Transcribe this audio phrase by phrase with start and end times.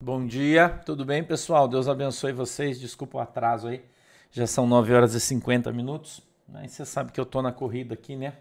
[0.00, 1.66] Bom dia, tudo bem, pessoal?
[1.66, 2.78] Deus abençoe vocês.
[2.78, 3.84] Desculpa o atraso aí.
[4.30, 6.22] Já são 9 horas e 50 minutos.
[6.48, 8.34] Mas você sabe que eu tô na corrida aqui, né?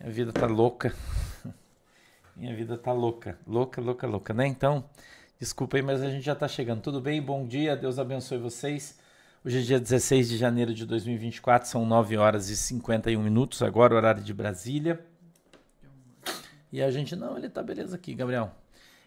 [0.00, 0.94] Minha vida tá louca.
[2.34, 3.38] Minha vida tá louca.
[3.46, 4.46] Louca, louca, louca, né?
[4.46, 4.82] Então,
[5.38, 6.80] desculpa aí, mas a gente já tá chegando.
[6.80, 7.20] Tudo bem?
[7.20, 8.98] Bom dia, Deus abençoe vocês.
[9.44, 13.94] Hoje é dia 16 de janeiro de 2024, são 9 horas e 51 minutos, agora
[13.94, 15.04] horário de Brasília.
[16.72, 18.50] E a gente, não, ele tá beleza aqui, Gabriel.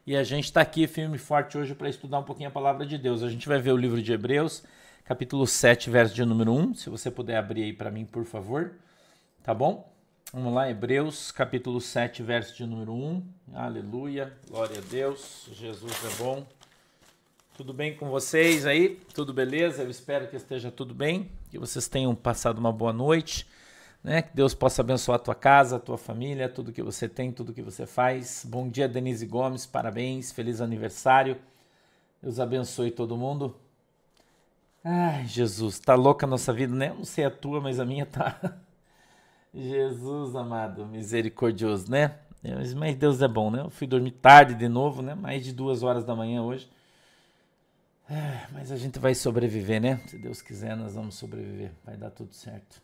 [0.10, 2.84] E a gente está aqui firme e forte hoje para estudar um pouquinho a palavra
[2.84, 3.22] de Deus.
[3.22, 4.64] A gente vai ver o livro de Hebreus,
[5.06, 6.74] capítulo 7, verso de número 1.
[6.74, 8.72] Se você puder abrir aí para mim, por favor.
[9.44, 9.88] Tá bom?
[10.34, 13.24] Vamos lá, Hebreus, capítulo 7, verso de número 1.
[13.54, 16.44] Aleluia, glória a Deus, Jesus é bom.
[17.56, 19.00] Tudo bem com vocês aí?
[19.14, 19.84] Tudo beleza?
[19.84, 23.46] Eu espero que esteja tudo bem, que vocês tenham passado uma boa noite.
[24.04, 24.22] Né?
[24.22, 27.54] Que Deus possa abençoar a tua casa, a tua família, tudo que você tem, tudo
[27.54, 28.46] que você faz.
[28.48, 31.38] Bom dia, Denise Gomes, parabéns, feliz aniversário.
[32.22, 33.56] Deus abençoe todo mundo.
[34.84, 36.90] Ai, Jesus, tá louca a nossa vida, né?
[36.90, 38.40] Eu não sei a tua, mas a minha tá.
[39.54, 42.16] Jesus amado, misericordioso, né?
[42.78, 43.62] Mas Deus é bom, né?
[43.62, 45.14] Eu fui dormir tarde de novo, né?
[45.16, 46.70] Mais de duas horas da manhã hoje.
[48.54, 49.98] Mas a gente vai sobreviver, né?
[50.08, 51.72] Se Deus quiser, nós vamos sobreviver.
[51.86, 52.82] Vai dar tudo certo.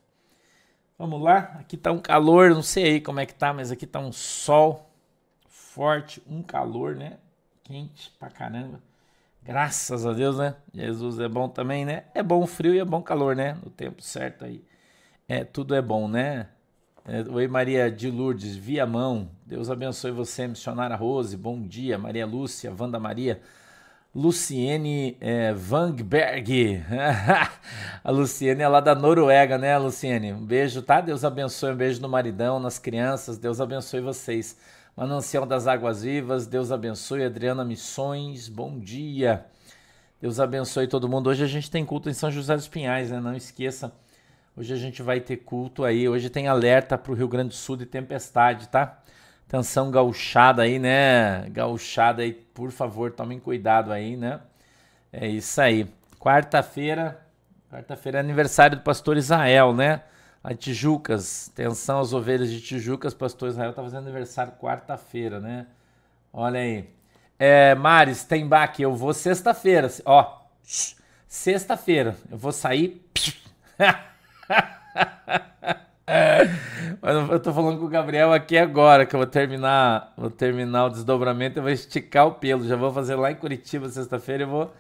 [0.98, 3.86] Vamos lá, aqui tá um calor, não sei aí como é que tá, mas aqui
[3.86, 4.90] tá um sol
[5.50, 7.18] forte, um calor, né?
[7.66, 8.80] Quente pra caramba.
[9.44, 10.56] Graças a Deus, né?
[10.74, 12.06] Jesus é bom também, né?
[12.14, 13.58] É bom frio e é bom calor, né?
[13.62, 14.64] No tempo certo aí.
[15.28, 16.48] É, tudo é bom, né?
[17.06, 19.30] É, Oi, Maria de Lourdes, via mão.
[19.46, 21.36] Deus abençoe você, missionária Rose.
[21.36, 23.42] Bom dia, Maria Lúcia, Wanda Maria.
[24.16, 26.82] Luciene é, Vangberg.
[28.02, 30.32] a Luciene é lá da Noruega, né, Luciene?
[30.32, 31.02] Um beijo, tá?
[31.02, 31.74] Deus abençoe.
[31.74, 33.38] Um beijo no maridão, nas crianças.
[33.38, 34.58] Deus abençoe vocês.
[34.96, 36.48] Manancial das Águas Vivas.
[36.48, 37.26] Deus abençoe.
[37.26, 38.48] Adriana Missões.
[38.48, 39.46] Bom dia.
[40.22, 41.30] Deus abençoe todo mundo.
[41.30, 43.20] Hoje a gente tem culto em São José dos Pinhais, né?
[43.20, 43.92] Não esqueça.
[44.56, 46.08] Hoje a gente vai ter culto aí.
[46.08, 49.04] Hoje tem alerta para o Rio Grande do Sul de tempestade, tá?
[49.56, 51.48] Atenção gauchada aí, né?
[51.50, 54.42] Gauchada aí, por favor, tomem cuidado aí, né?
[55.14, 55.88] É isso aí.
[56.20, 57.26] Quarta-feira,
[57.72, 60.02] quarta-feira é aniversário do pastor Israel, né?
[60.44, 65.68] A Tijucas, atenção às ovelhas de Tijucas, pastor Israel tá fazendo aniversário quarta-feira, né?
[66.34, 66.90] Olha aí.
[67.40, 70.38] É, Maris, tem baque, eu vou sexta-feira, ó.
[71.30, 73.10] Sexta-feira, eu vou sair.
[77.30, 80.90] Eu tô falando com o Gabriel aqui agora, que eu vou terminar, vou terminar o
[80.90, 82.68] desdobramento, eu vou esticar o pelo.
[82.68, 84.74] Já vou fazer lá em Curitiba sexta-feira, eu vou,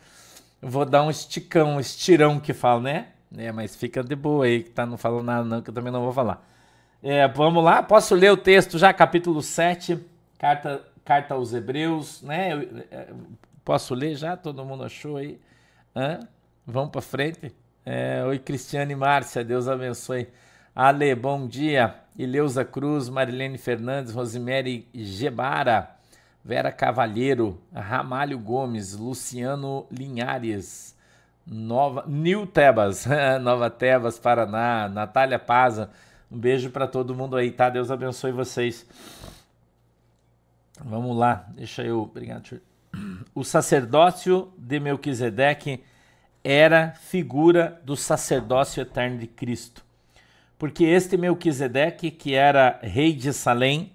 [0.62, 3.08] vou dar um esticão, um estirão que fala, né?
[3.36, 5.92] É, mas fica de boa aí, que tá não falando nada não, que eu também
[5.92, 6.46] não vou falar.
[7.02, 10.00] É, vamos lá, posso ler o texto já, capítulo 7,
[10.38, 12.54] carta, carta aos Hebreus, né?
[12.54, 13.08] Eu, eu, é,
[13.64, 14.38] posso ler já?
[14.38, 15.40] Todo mundo achou aí?
[15.96, 16.20] Hã?
[16.66, 17.54] Vamos para frente?
[17.86, 20.28] É, oi, Cristiane e Márcia, Deus abençoe.
[20.78, 21.96] Ale, bom dia.
[22.18, 25.96] Ileuza Cruz, Marilene Fernandes, Rosemary Gebara,
[26.44, 30.94] Vera Cavalheiro, Ramalho Gomes, Luciano Linhares,
[31.48, 33.06] Nova, New Tebas,
[33.42, 35.92] Nova Tebas, Paraná, Natália Paza.
[36.30, 37.70] Um beijo para todo mundo aí, tá?
[37.70, 38.86] Deus abençoe vocês.
[40.84, 42.02] Vamos lá, deixa eu.
[42.02, 42.60] Obrigado.
[43.34, 45.82] O sacerdócio de Melquisedeque
[46.44, 49.85] era figura do sacerdócio eterno de Cristo
[50.58, 53.92] porque este Melquisedeque, que era rei de Salém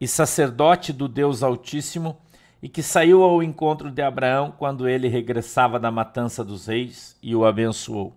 [0.00, 2.18] e sacerdote do Deus Altíssimo,
[2.62, 7.34] e que saiu ao encontro de Abraão quando ele regressava da matança dos reis e
[7.34, 8.14] o abençoou.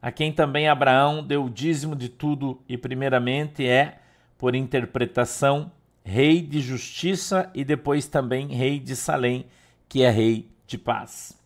[0.00, 3.98] A quem também Abraão deu o dízimo de tudo e, primeiramente, é,
[4.36, 5.70] por interpretação,
[6.04, 9.46] rei de justiça e depois também rei de Salém,
[9.88, 11.38] que é rei de paz.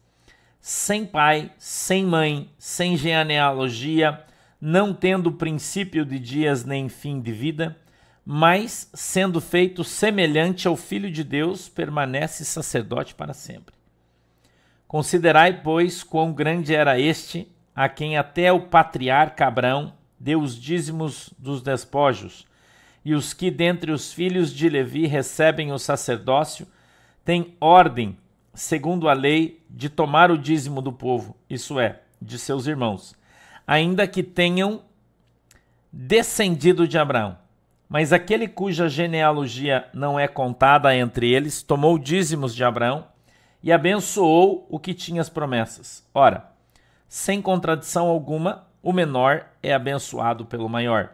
[0.60, 4.24] Sem pai, sem mãe, sem genealogia,
[4.68, 7.76] não tendo princípio de dias nem fim de vida,
[8.24, 13.76] mas, sendo feito semelhante ao Filho de Deus, permanece sacerdote para sempre.
[14.88, 17.46] Considerai, pois, quão grande era este,
[17.76, 22.44] a quem até o patriarca Abraão deu os dízimos dos despojos,
[23.04, 26.66] e os que dentre os filhos de Levi recebem o sacerdócio,
[27.24, 28.18] têm ordem,
[28.52, 33.14] segundo a lei, de tomar o dízimo do povo, isso é, de seus irmãos
[33.66, 34.82] ainda que tenham
[35.92, 37.36] descendido de Abraão.
[37.88, 43.06] Mas aquele cuja genealogia não é contada entre eles tomou dízimos de Abraão
[43.62, 46.04] e abençoou o que tinha as promessas.
[46.12, 46.50] Ora,
[47.08, 51.10] sem contradição alguma, o menor é abençoado pelo maior.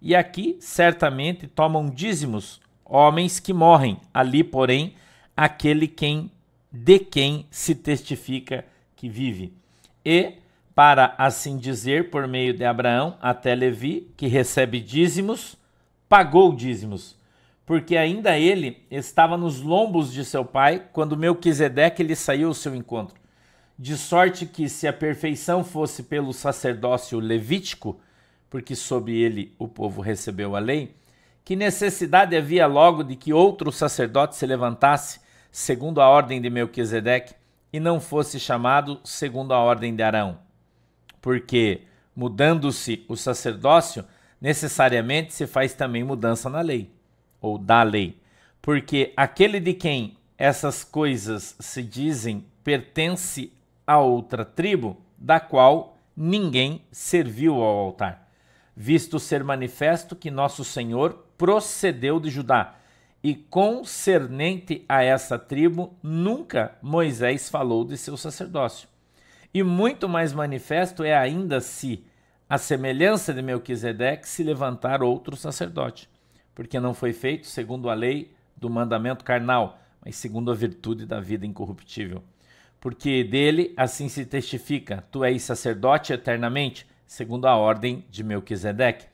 [0.00, 4.94] E aqui certamente tomam dízimos homens que morrem, ali, porém,
[5.36, 6.30] aquele quem
[6.70, 8.64] de quem se testifica
[8.94, 9.52] que vive.
[10.04, 10.34] E,
[10.76, 15.56] para assim dizer, por meio de Abraão, até Levi, que recebe dízimos,
[16.06, 17.16] pagou dízimos,
[17.64, 22.74] porque ainda ele estava nos lombos de seu pai quando Melquisedeque lhe saiu ao seu
[22.74, 23.18] encontro.
[23.78, 27.98] De sorte que, se a perfeição fosse pelo sacerdócio levítico,
[28.50, 30.94] porque sob ele o povo recebeu a lei,
[31.42, 35.20] que necessidade havia logo de que outro sacerdote se levantasse,
[35.50, 37.34] segundo a ordem de Melquisedeque,
[37.72, 40.44] e não fosse chamado segundo a ordem de Arão?
[41.26, 41.80] Porque,
[42.14, 44.04] mudando-se o sacerdócio,
[44.40, 46.88] necessariamente se faz também mudança na lei,
[47.40, 48.20] ou da lei.
[48.62, 53.52] Porque aquele de quem essas coisas se dizem pertence
[53.84, 58.30] a outra tribo, da qual ninguém serviu ao altar,
[58.76, 62.76] visto ser manifesto que nosso Senhor procedeu de Judá,
[63.20, 68.88] e concernente a essa tribo, nunca Moisés falou de seu sacerdócio.
[69.56, 72.04] E muito mais manifesto é ainda se,
[72.46, 76.10] a semelhança de Melquisedeque, se levantar outro sacerdote,
[76.54, 81.20] porque não foi feito segundo a lei do mandamento carnal, mas segundo a virtude da
[81.20, 82.22] vida incorruptível.
[82.78, 89.06] Porque dele assim se testifica: tu és sacerdote eternamente, segundo a ordem de Melquisedeque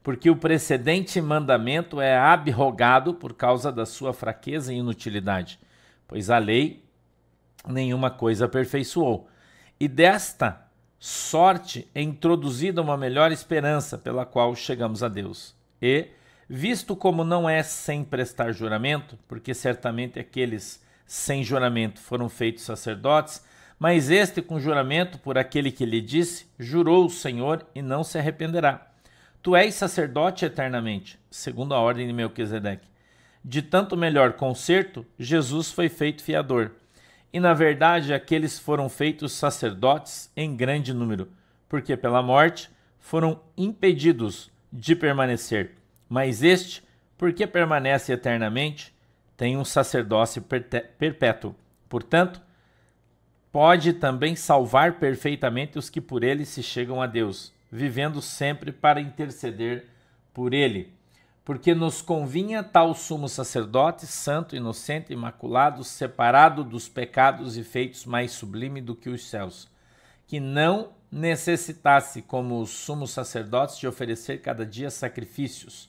[0.00, 5.58] porque o precedente mandamento é abrogado por causa da sua fraqueza e inutilidade,
[6.06, 6.84] pois a lei
[7.66, 9.28] nenhuma coisa aperfeiçoou.
[9.80, 10.66] E desta
[10.98, 15.54] sorte é introduzida uma melhor esperança pela qual chegamos a Deus.
[15.80, 16.08] E,
[16.48, 23.44] visto como não é sem prestar juramento, porque certamente aqueles sem juramento foram feitos sacerdotes,
[23.78, 28.18] mas este com juramento por aquele que lhe disse, jurou o Senhor e não se
[28.18, 28.88] arrependerá.
[29.40, 32.88] Tu és sacerdote eternamente, segundo a ordem de Melquisedeque.
[33.44, 36.72] De tanto melhor concerto, Jesus foi feito fiador.
[37.32, 41.28] E na verdade, aqueles foram feitos sacerdotes em grande número,
[41.68, 45.72] porque pela morte foram impedidos de permanecer.
[46.08, 46.82] Mas este,
[47.16, 48.94] porque permanece eternamente,
[49.36, 50.42] tem um sacerdócio
[50.98, 51.54] perpétuo.
[51.88, 52.40] Portanto,
[53.52, 59.00] pode também salvar perfeitamente os que por ele se chegam a Deus vivendo sempre para
[59.00, 59.86] interceder
[60.32, 60.92] por ele.
[61.48, 68.32] Porque nos convinha tal sumo sacerdote, santo, inocente, imaculado, separado dos pecados e feitos mais
[68.32, 69.66] sublime do que os céus,
[70.26, 75.88] que não necessitasse, como os sumos sacerdotes, de oferecer cada dia sacrifícios,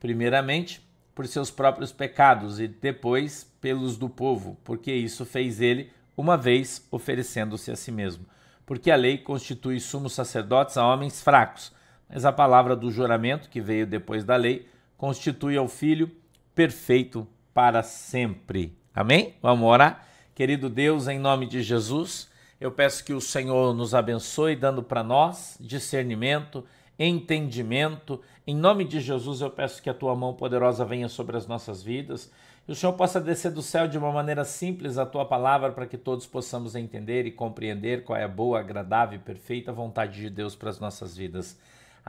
[0.00, 0.84] primeiramente
[1.14, 6.84] por seus próprios pecados e depois pelos do povo, porque isso fez ele uma vez
[6.90, 8.26] oferecendo-se a si mesmo.
[8.66, 11.72] Porque a lei constitui sumos sacerdotes a homens fracos,
[12.08, 14.68] mas a palavra do juramento, que veio depois da lei,
[15.00, 16.10] constitui ao Filho
[16.54, 18.76] perfeito para sempre.
[18.94, 19.34] Amém?
[19.40, 20.06] Vamos orar?
[20.34, 22.28] Querido Deus, em nome de Jesus,
[22.60, 26.66] eu peço que o Senhor nos abençoe, dando para nós discernimento,
[26.98, 28.20] entendimento.
[28.46, 31.82] Em nome de Jesus, eu peço que a tua mão poderosa venha sobre as nossas
[31.82, 32.30] vidas
[32.66, 35.86] que o Senhor possa descer do céu de uma maneira simples a tua palavra para
[35.86, 40.30] que todos possamos entender e compreender qual é a boa, agradável e perfeita vontade de
[40.30, 41.58] Deus para as nossas vidas.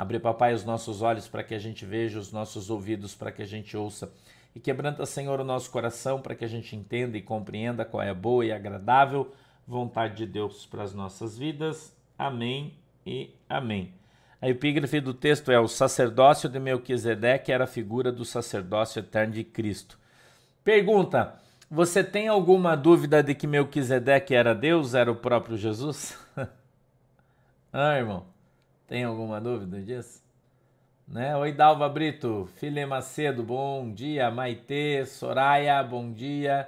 [0.01, 3.44] Abre, papai, os nossos olhos para que a gente veja, os nossos ouvidos para que
[3.44, 4.12] a gente ouça.
[4.56, 8.09] E quebranta, Senhor, o nosso coração para que a gente entenda e compreenda qual é
[8.09, 9.31] a boa e agradável
[9.67, 11.96] vontade de Deus para as nossas vidas.
[12.17, 12.74] Amém
[13.05, 13.93] e amém.
[14.41, 19.36] A epígrafe do texto é: O sacerdócio de Melquisedeque era a figura do sacerdócio eterno
[19.36, 20.00] de Cristo.
[20.63, 21.36] Pergunta:
[21.70, 26.17] Você tem alguma dúvida de que Melquisedeque era Deus, era o próprio Jesus?
[27.72, 28.25] ah, irmão,
[28.91, 30.21] tem alguma dúvida disso?
[31.07, 31.33] Né?
[31.38, 34.29] Oi, Dalva Brito, Filha Macedo, bom dia.
[34.29, 36.67] Maitê, Soraya, bom dia.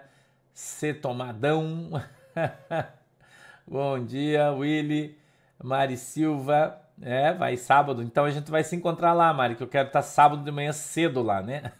[0.53, 1.89] Cetomadão,
[3.67, 4.53] bom dia.
[4.53, 5.17] Willy,
[5.61, 8.01] Mari Silva, é, vai sábado.
[8.01, 10.71] Então a gente vai se encontrar lá, Mari, que eu quero estar sábado de manhã
[10.71, 11.73] cedo lá, né?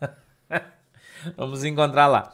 [1.38, 2.34] Vamos encontrar lá.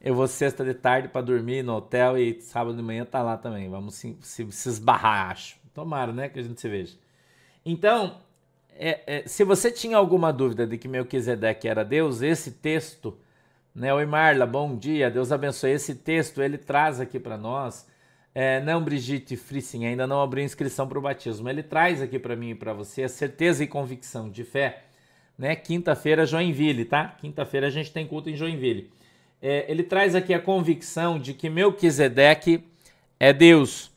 [0.00, 3.36] Eu vou sexta de tarde para dormir no hotel e sábado de manhã tá lá
[3.36, 3.68] também.
[3.68, 5.58] Vamos se, se, se esbarrar, acho.
[5.74, 6.30] Tomara, né?
[6.30, 6.99] Que a gente se veja.
[7.64, 8.20] Então,
[8.70, 13.18] é, é, se você tinha alguma dúvida de que Melquisedeque era Deus, esse texto,
[13.74, 13.92] né?
[13.92, 15.72] Oi Marla, bom dia, Deus abençoe.
[15.72, 17.86] Esse texto ele traz aqui para nós.
[18.34, 21.48] É, não, Brigitte Frissing, ainda não abriu inscrição para o batismo.
[21.48, 24.84] Ele traz aqui para mim e para você a certeza e convicção de fé
[25.40, 25.56] né?
[25.56, 27.16] Quinta-feira, Joinville, tá?
[27.18, 28.90] Quinta-feira a gente tem culto em Joinville.
[29.40, 32.62] É, ele traz aqui a convicção de que Melquisedeque
[33.18, 33.90] é Deus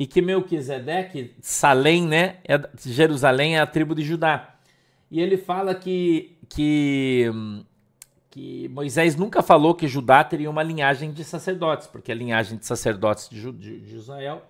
[0.00, 2.36] e que Melquisedeque, Salém, né?
[2.48, 4.54] É, Jerusalém é a tribo de Judá.
[5.10, 7.30] E ele fala que, que,
[8.30, 12.64] que Moisés nunca falou que Judá teria uma linhagem de sacerdotes, porque a linhagem de
[12.64, 14.42] sacerdotes de, de, de Israel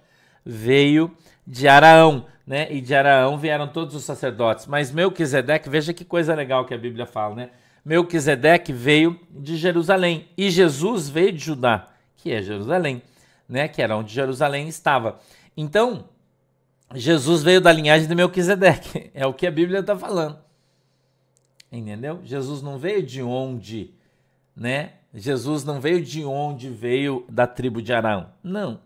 [0.46, 1.10] veio
[1.44, 2.72] de Araão, né?
[2.72, 4.68] E de Araão vieram todos os sacerdotes.
[4.68, 7.50] Mas Melquisedeque, veja que coisa legal que a Bíblia fala, né?
[7.84, 13.02] Melquisedeque veio de Jerusalém e Jesus veio de Judá, que é Jerusalém,
[13.48, 13.66] né?
[13.66, 15.18] Que era onde Jerusalém estava.
[15.60, 16.08] Então,
[16.94, 20.38] Jesus veio da linhagem de Melquisedeque, é o que a Bíblia está falando.
[21.70, 22.20] Entendeu?
[22.24, 23.92] Jesus não veio de onde,
[24.56, 24.94] né?
[25.12, 28.32] Jesus não veio de onde veio da tribo de Arão.
[28.42, 28.80] Não.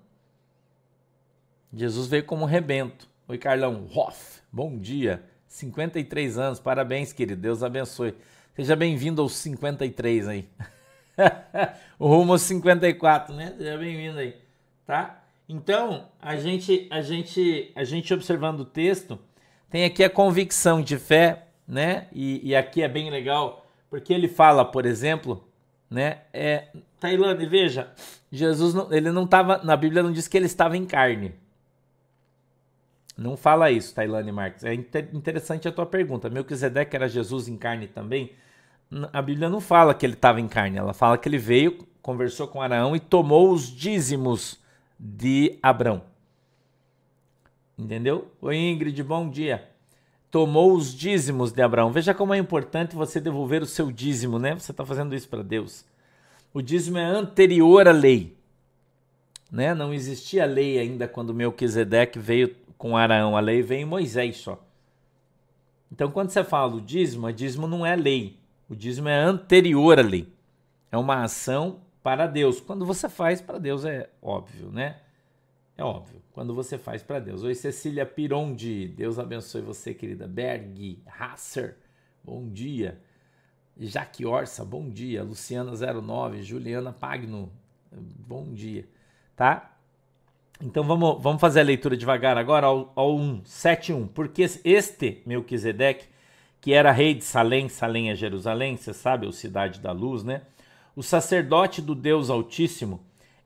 [1.72, 3.08] Jesus veio como rebento.
[3.28, 3.86] Oi, Carlão.
[3.94, 5.22] Hoff, bom dia.
[5.46, 7.40] 53 anos, parabéns, querido.
[7.40, 8.16] Deus abençoe.
[8.56, 10.48] Seja bem-vindo aos 53 aí.
[12.00, 13.54] o rumo aos 54, né?
[13.56, 14.36] Seja bem-vindo aí,
[14.84, 15.23] tá?
[15.48, 19.18] Então, a gente, a gente, a gente observando o texto,
[19.70, 22.06] tem aqui a convicção de fé né?
[22.12, 25.46] E, e aqui é bem legal, porque ele fala, por exemplo,
[25.90, 26.22] né?
[26.32, 26.68] É,
[27.48, 27.90] veja,
[28.30, 31.34] Jesus não, ele não estava, na Bíblia não diz que ele estava em carne.
[33.16, 34.64] Não fala isso, Tailândia Marques.
[34.64, 36.28] É interessante a tua pergunta.
[36.28, 38.32] Melquisedeque era Jesus em carne também?
[39.12, 42.48] A Bíblia não fala que ele estava em carne, ela fala que ele veio, conversou
[42.48, 44.60] com Araão e tomou os dízimos
[45.04, 46.02] de Abrão.
[47.78, 48.32] Entendeu?
[48.40, 49.74] Oi Ingrid, bom dia
[50.34, 51.92] tomou os dízimos de Abraão.
[51.92, 54.52] Veja como é importante você devolver o seu dízimo, né?
[54.58, 55.84] Você está fazendo isso para Deus.
[56.52, 58.36] O dízimo é anterior à lei.
[59.48, 59.72] Né?
[59.74, 63.36] Não existia lei ainda quando Melquisedeque veio com Araão.
[63.36, 64.60] A lei veio em Moisés só.
[65.92, 68.36] Então, quando você fala do dízimo, o dízimo não é lei.
[68.68, 70.26] O dízimo é anterior à lei.
[70.90, 72.60] É uma ação para Deus.
[72.60, 74.98] Quando você faz para Deus é óbvio, né?
[75.76, 77.42] É óbvio, quando você faz para Deus.
[77.42, 80.28] Oi, Cecília Pirondi, Deus abençoe você, querida.
[80.28, 81.78] Berg, Hasser,
[82.22, 83.00] bom dia.
[83.76, 85.24] Jaque Orsa, bom dia.
[85.24, 87.50] Luciana09, Juliana Pagno,
[87.90, 88.86] bom dia.
[89.34, 89.72] Tá?
[90.60, 94.06] Então vamos, vamos fazer a leitura devagar agora ao, ao 1, 7, 1.
[94.08, 96.06] Porque este Melquisedeque,
[96.60, 100.42] que era rei de Salém, Salém é Jerusalém, você sabe, a cidade da luz, né?
[100.96, 103.00] O sacerdote do Deus Altíssimo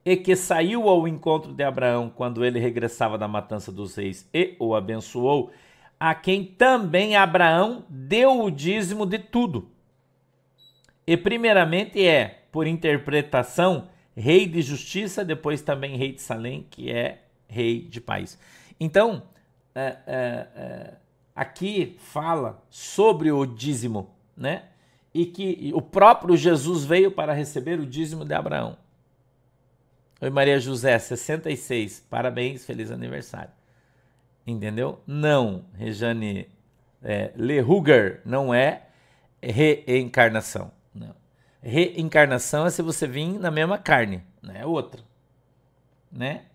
[0.04, 4.56] e que saiu ao encontro de Abraão quando ele regressava da matança dos reis e
[4.58, 5.50] o abençoou,
[6.00, 9.68] a quem também Abraão deu o dízimo de tudo.
[11.06, 17.22] E primeiramente é, por interpretação, rei de justiça, depois também rei de Salém, que é
[17.46, 18.38] rei de paz.
[18.78, 19.22] Então,
[19.74, 20.94] é, é, é,
[21.34, 24.64] aqui fala sobre o dízimo, né?
[25.14, 28.76] E que o próprio Jesus veio para receber o dízimo de Abraão.
[30.20, 32.04] Oi, Maria José, 66.
[32.10, 33.52] Parabéns, feliz aniversário.
[34.46, 35.00] Entendeu?
[35.06, 36.48] Não, Rejane
[37.02, 37.32] é,
[38.24, 38.82] não é
[39.40, 40.72] reencarnação.
[40.94, 41.14] Não.
[41.62, 45.02] Reencarnação é se você vir na mesma carne, não é outra.
[46.10, 46.46] Né?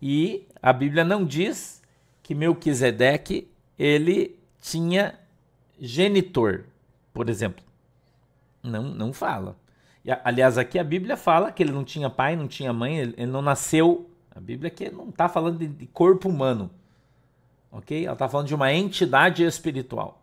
[0.00, 1.82] E a Bíblia não diz
[2.22, 5.18] que Melquisedeque ele tinha
[5.78, 6.64] genitor,
[7.12, 7.64] por exemplo.
[8.62, 9.56] Não, não fala.
[10.04, 13.14] E, aliás, aqui a Bíblia fala que ele não tinha pai, não tinha mãe, ele,
[13.16, 14.10] ele não nasceu.
[14.30, 16.70] A Bíblia aqui não está falando de, de, corpo humano.
[17.70, 18.04] Ok?
[18.04, 20.20] Ela está falando de uma entidade espiritual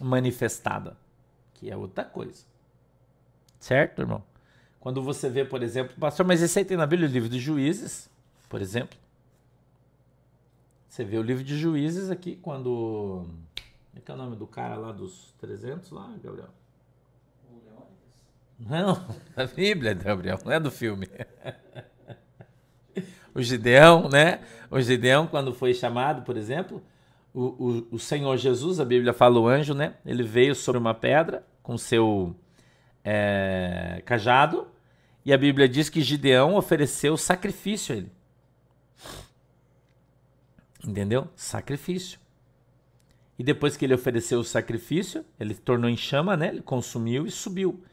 [0.00, 0.96] manifestada,
[1.54, 2.44] que é outra coisa.
[3.58, 4.22] Certo, irmão?
[4.80, 7.38] Quando você vê, por exemplo, pastor, mas esse aí tem na Bíblia o livro de
[7.38, 8.10] Juízes,
[8.48, 8.98] por exemplo.
[10.88, 13.26] Você vê o livro de Juízes aqui quando.
[13.26, 16.48] Como é que é o nome do cara lá dos 300 lá, Gabriel?
[18.58, 21.08] Não, a Bíblia, Gabriel, não é do filme.
[23.34, 24.40] O Gideão, né?
[24.70, 26.82] O Gideão, quando foi chamado, por exemplo,
[27.34, 29.94] o, o, o Senhor Jesus, a Bíblia fala o anjo, né?
[30.06, 32.34] Ele veio sobre uma pedra com seu
[33.04, 34.66] é, cajado
[35.22, 38.12] e a Bíblia diz que Gideão ofereceu sacrifício a ele.
[40.82, 41.28] Entendeu?
[41.34, 42.18] Sacrifício.
[43.38, 46.48] E depois que ele ofereceu o sacrifício, ele tornou em chama, né?
[46.48, 47.84] Ele consumiu e subiu.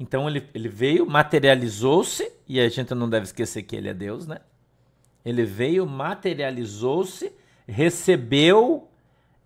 [0.00, 4.26] Então ele, ele veio, materializou-se, e a gente não deve esquecer que ele é Deus,
[4.26, 4.40] né?
[5.22, 7.30] Ele veio, materializou-se,
[7.68, 8.88] recebeu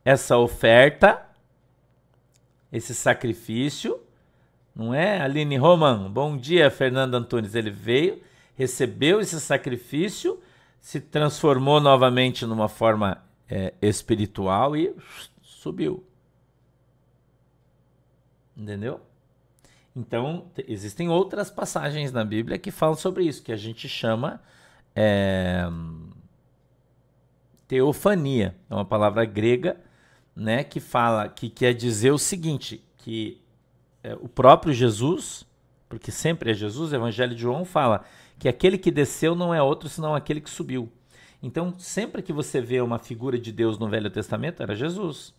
[0.05, 1.27] essa oferta,
[2.71, 4.01] esse sacrifício,
[4.73, 5.21] não é?
[5.21, 7.57] Aline Roman, bom dia, Fernando Antunes.
[7.57, 8.23] Ele veio,
[8.55, 10.41] recebeu esse sacrifício,
[10.81, 14.95] se transformou novamente numa forma é, espiritual e
[15.43, 16.05] subiu.
[18.57, 19.01] Entendeu?
[19.97, 24.41] Então, existem outras passagens na Bíblia que falam sobre isso, que a gente chama
[24.95, 25.65] é,
[27.69, 28.57] teofania.
[28.69, 29.77] É uma palavra grega,
[30.35, 33.41] né, que fala, que quer dizer o seguinte, que
[34.03, 35.47] é, o próprio Jesus,
[35.89, 38.05] porque sempre é Jesus, o Evangelho de João fala
[38.39, 40.91] que aquele que desceu não é outro senão aquele que subiu.
[41.41, 45.35] Então, sempre que você vê uma figura de Deus no Velho Testamento, era Jesus.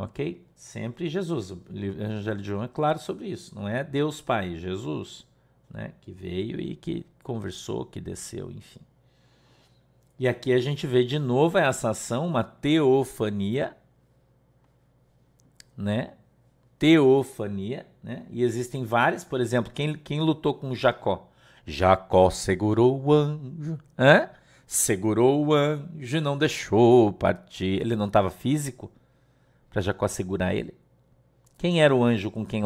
[0.00, 0.42] Ok?
[0.56, 1.50] Sempre Jesus.
[1.50, 3.54] O Evangelho de João é claro sobre isso.
[3.54, 5.26] Não é Deus Pai, Jesus,
[5.70, 5.92] né?
[6.00, 8.80] que veio e que conversou, que desceu, enfim.
[10.18, 13.76] E aqui a gente vê de novo essa ação, uma teofania,
[15.76, 16.14] né?
[16.78, 18.24] Teofania, né?
[18.30, 21.30] E existem várias, por exemplo, quem, quem lutou com Jacó?
[21.66, 24.30] Jacó segurou o anjo, hã?
[24.66, 27.82] Segurou o anjo não deixou partir.
[27.82, 28.90] Ele não estava físico
[29.70, 30.74] para Jacó segurar ele?
[31.56, 32.62] Quem era o anjo com quem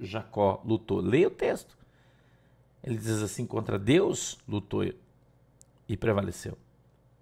[0.00, 1.00] Jacó lutou?
[1.00, 1.76] Leia o texto.
[2.82, 4.84] Ele diz assim: contra Deus lutou
[5.88, 6.56] e prevaleceu.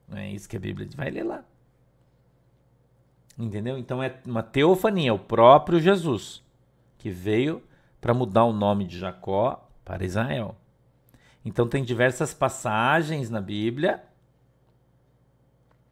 [0.08, 0.94] Não é isso que a Bíblia diz.
[0.94, 1.44] Vai ler lá.
[3.38, 3.78] Entendeu?
[3.78, 6.42] Então é uma teofania, o próprio Jesus,
[6.98, 7.62] que veio
[8.00, 10.56] para mudar o nome de Jacó para Israel.
[11.44, 14.02] Então tem diversas passagens na Bíblia,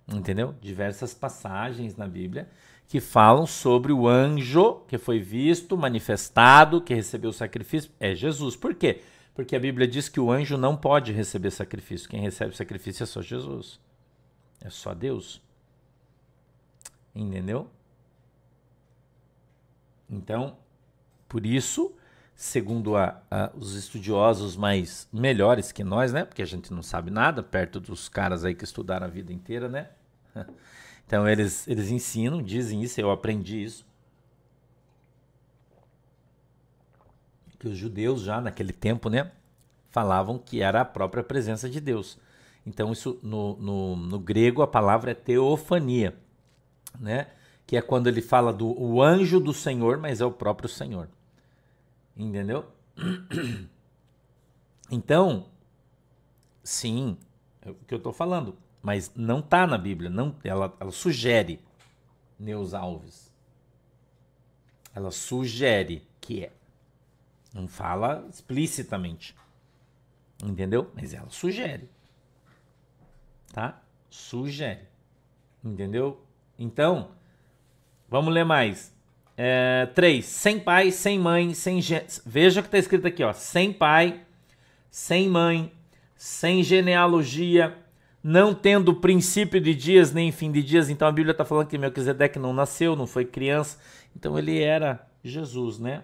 [0.06, 0.54] entendeu?
[0.60, 2.48] Diversas passagens na Bíblia
[2.88, 7.90] que falam sobre o anjo que foi visto, manifestado, que recebeu o sacrifício.
[8.00, 8.56] É Jesus.
[8.56, 9.02] Por quê?
[9.34, 12.08] Porque a Bíblia diz que o anjo não pode receber sacrifício.
[12.08, 13.78] Quem recebe sacrifício é só Jesus.
[14.58, 15.42] É só Deus.
[17.14, 17.68] Entendeu?
[20.08, 20.56] Então,
[21.28, 21.94] por isso,
[22.34, 26.24] segundo a, a, os estudiosos mais melhores que nós, né?
[26.24, 29.68] Porque a gente não sabe nada, perto dos caras aí que estudaram a vida inteira,
[29.68, 29.90] né?
[31.08, 33.82] Então eles, eles ensinam, dizem isso, eu aprendi isso.
[37.58, 39.32] Que os judeus já naquele tempo, né?
[39.88, 42.18] Falavam que era a própria presença de Deus.
[42.66, 46.14] Então, isso no, no, no grego a palavra é teofania,
[47.00, 47.28] né?
[47.66, 51.08] Que é quando ele fala do o anjo do Senhor, mas é o próprio Senhor.
[52.14, 52.66] Entendeu?
[54.90, 55.44] Então,
[56.64, 57.18] sim,
[57.60, 60.10] é o que eu estou falando, mas não está na Bíblia.
[60.10, 61.60] Não, ela, ela sugere
[62.38, 63.32] Neus Alves.
[64.94, 66.52] Ela sugere que é.
[67.52, 69.34] Não fala explicitamente.
[70.42, 70.90] Entendeu?
[70.94, 71.90] Mas ela sugere
[73.58, 73.80] tá?
[74.08, 74.86] Sugere.
[75.64, 76.22] Entendeu?
[76.58, 77.10] Então,
[78.08, 78.94] vamos ler mais.
[79.36, 81.80] É, três, sem pai, sem mãe, sem...
[82.24, 83.32] Veja o que está escrito aqui, ó.
[83.32, 84.20] Sem pai,
[84.90, 85.72] sem mãe,
[86.16, 87.76] sem genealogia,
[88.22, 90.88] não tendo princípio de dias nem fim de dias.
[90.88, 93.78] Então a Bíblia está falando que Melquisedeque não nasceu, não foi criança.
[94.16, 96.02] Então ele era Jesus, né?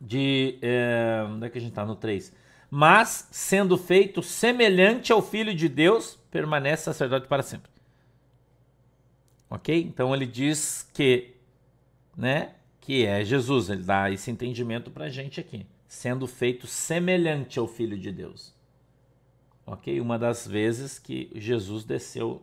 [0.00, 0.58] De.
[0.62, 1.84] É, onde é que a gente está?
[1.84, 2.44] No 3
[2.76, 7.70] mas sendo feito semelhante ao Filho de Deus, permanece sacerdote para sempre.
[9.48, 9.80] Ok?
[9.80, 11.34] Então ele diz que,
[12.16, 13.70] né, que é Jesus.
[13.70, 18.53] Ele dá esse entendimento para a gente aqui, sendo feito semelhante ao Filho de Deus.
[19.66, 20.00] Ok?
[20.00, 22.42] Uma das vezes que Jesus desceu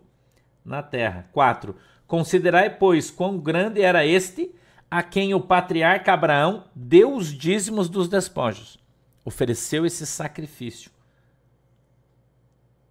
[0.64, 1.30] na terra.
[1.32, 1.76] 4.
[2.08, 4.54] Considerai, pois, quão grande era este
[4.90, 8.82] a quem o patriarca Abraão deu os dízimos dos despojos
[9.24, 10.92] ofereceu esse sacrifício.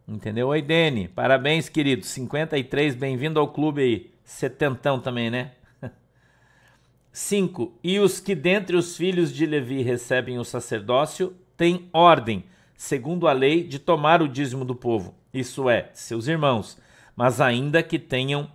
[0.07, 0.49] Entendeu?
[0.49, 1.09] Oi, Dene.
[1.09, 2.05] Parabéns, querido.
[2.05, 4.11] 53, bem-vindo ao clube aí.
[4.25, 5.53] Setentão também, né?
[7.13, 7.79] 5.
[7.83, 12.45] E os que dentre os filhos de Levi recebem o sacerdócio têm ordem,
[12.81, 16.79] segundo a lei, de tomar o dízimo do povo, isso é, seus irmãos,
[17.15, 18.51] mas ainda que tenham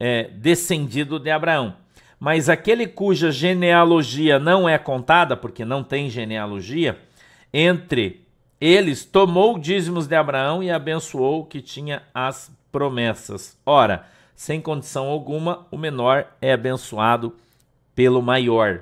[0.00, 1.76] é, descendido de Abraão.
[2.18, 6.98] Mas aquele cuja genealogia não é contada, porque não tem genealogia,
[7.54, 8.26] entre
[8.60, 13.56] eles, tomou dízimos de Abraão e abençoou que tinha as promessas.
[13.64, 17.36] Ora, sem condição alguma, o menor é abençoado
[17.94, 18.80] pelo maior.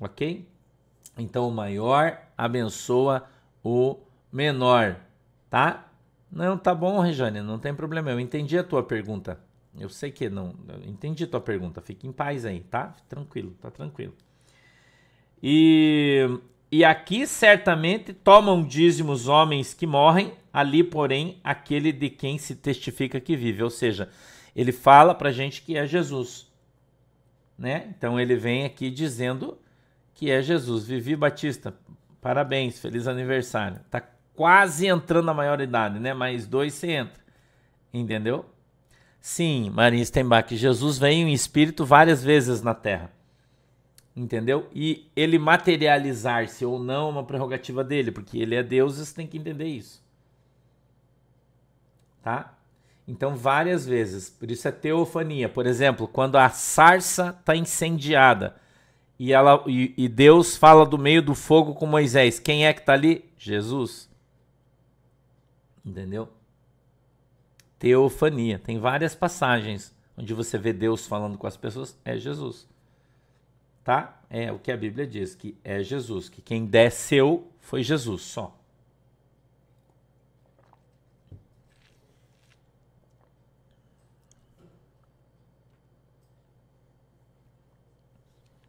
[0.00, 0.48] Ok?
[1.18, 3.30] Então o maior abençoa o
[4.32, 4.96] menor,
[5.48, 5.88] tá?
[6.30, 8.10] Não, tá bom, Rejane, não tem problema.
[8.10, 9.38] Eu entendi a tua pergunta.
[9.78, 11.80] Eu sei que não, entendi a tua pergunta.
[11.80, 12.94] Fique em paz aí, tá?
[13.08, 14.14] Tranquilo, tá tranquilo.
[15.42, 16.28] E
[16.72, 23.18] e aqui certamente tomam dízimos homens que morrem, ali, porém, aquele de quem se testifica
[23.20, 23.60] que vive.
[23.64, 24.08] Ou seja,
[24.54, 26.48] ele fala para a gente que é Jesus.
[27.58, 27.92] Né?
[27.96, 29.58] Então ele vem aqui dizendo
[30.14, 30.86] que é Jesus.
[30.86, 31.74] Vivi Batista,
[32.20, 33.80] parabéns, feliz aniversário.
[33.90, 34.02] Tá
[34.34, 36.14] quase entrando na maioridade, né?
[36.14, 37.20] Mais dois você entra.
[37.92, 38.44] Entendeu?
[39.20, 43.10] Sim, Maria Stenbach, Jesus veio em espírito várias vezes na Terra
[44.14, 44.68] entendeu?
[44.74, 49.14] E ele materializar-se ou não é uma prerrogativa dele, porque ele é Deus e você
[49.14, 50.02] tem que entender isso.
[52.22, 52.54] Tá?
[53.06, 55.48] Então, várias vezes, por isso é teofania.
[55.48, 58.56] Por exemplo, quando a sarça está incendiada,
[59.20, 62.40] e, ela, e, e Deus fala do meio do fogo com Moisés.
[62.40, 63.22] Quem é que está ali?
[63.36, 64.08] Jesus.
[65.84, 66.26] Entendeu?
[67.78, 68.58] Teofania.
[68.58, 71.94] Tem várias passagens onde você vê Deus falando com as pessoas.
[72.02, 72.66] É Jesus.
[73.84, 74.22] Tá?
[74.30, 76.30] É o que a Bíblia diz, que é Jesus.
[76.30, 78.58] Que quem desceu foi Jesus só.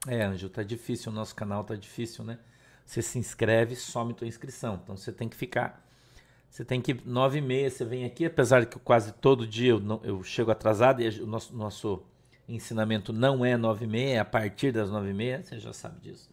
[0.07, 2.39] É, Anjo, tá difícil, o nosso canal tá difícil, né?
[2.85, 4.79] Você se inscreve, some tua inscrição.
[4.81, 5.85] Então você tem que ficar.
[6.49, 6.93] Você tem que.
[7.05, 10.51] Nove e meia você vem aqui, apesar que quase todo dia eu, não, eu chego
[10.51, 12.03] atrasado e o nosso, nosso
[12.49, 15.71] ensinamento não é nove e meia, é a partir das nove e meia, você já
[15.71, 16.29] sabe disso.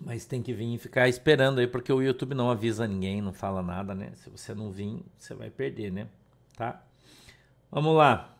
[0.00, 3.32] Mas tem que vir e ficar esperando aí, porque o YouTube não avisa ninguém, não
[3.32, 4.12] fala nada, né?
[4.16, 6.08] Se você não vir, você vai perder, né?
[6.56, 6.82] Tá?
[7.70, 8.37] Vamos lá.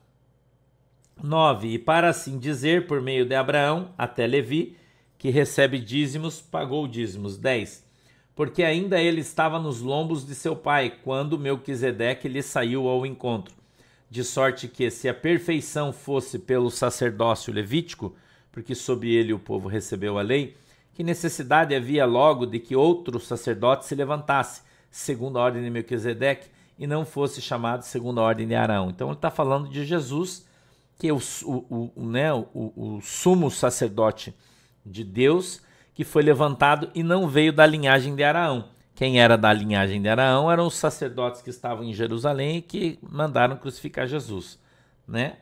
[1.23, 1.69] 9.
[1.69, 4.77] E para assim dizer, por meio de Abraão, até Levi,
[5.17, 7.37] que recebe dízimos, pagou dízimos.
[7.37, 7.87] 10.
[8.35, 13.55] Porque ainda ele estava nos lombos de seu pai, quando Melquisedeque lhe saiu ao encontro.
[14.09, 18.15] De sorte que, se a perfeição fosse pelo sacerdócio levítico,
[18.51, 20.57] porque sob ele o povo recebeu a lei,
[20.95, 26.49] que necessidade havia logo de que outro sacerdote se levantasse, segundo a ordem de Melquisedeque,
[26.79, 28.89] e não fosse chamado segundo a ordem de Arão.
[28.89, 30.48] Então ele está falando de Jesus
[30.99, 34.35] que o, o, o, né, o, o sumo sacerdote
[34.85, 35.63] de Deus
[35.95, 38.69] que foi levantado e não veio da linhagem de Araão.
[38.95, 42.99] Quem era da linhagem de Araão eram os sacerdotes que estavam em Jerusalém e que
[43.01, 44.61] mandaram crucificar Jesus,
[45.07, 45.39] né?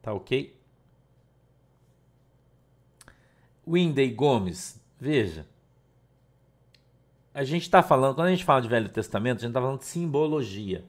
[0.00, 0.56] Tá ok?
[3.66, 5.46] Windey Gomes, veja.
[7.32, 9.78] A gente está falando, quando a gente fala de Velho Testamento, a gente está falando
[9.78, 10.84] de simbologia.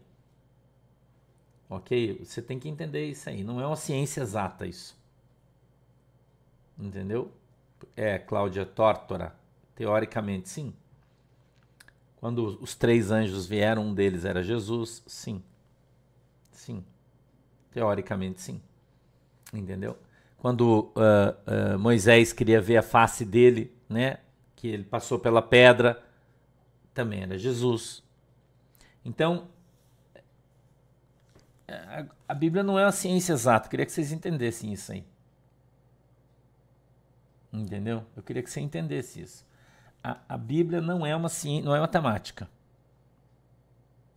[1.72, 2.20] Ok?
[2.22, 3.46] Você tem que entender isso aí.
[3.46, 5.00] Não é uma ciência exata isso.
[6.78, 7.32] Entendeu?
[7.96, 9.34] É, Cláudia Tórtora.
[9.74, 10.74] Teoricamente, sim.
[12.18, 15.02] Quando os três anjos vieram, um deles era Jesus?
[15.08, 15.42] Sim.
[16.52, 16.84] Sim.
[17.72, 18.62] Teoricamente, sim.
[19.54, 19.98] Entendeu?
[20.40, 24.18] Quando uh, uh, Moisés queria ver a face dele, né?
[24.58, 26.04] Que ele passou pela pedra,
[26.94, 28.04] também era Jesus.
[29.06, 29.48] Então,
[31.72, 33.68] a, a Bíblia não é uma ciência exata.
[33.68, 35.06] Eu queria que vocês entendessem isso aí.
[37.52, 38.06] Entendeu?
[38.16, 39.46] Eu queria que você entendesse isso.
[40.04, 42.46] A, a Bíblia não é uma ciência, não é matemática.